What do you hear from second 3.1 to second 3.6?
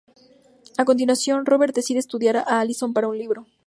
libro.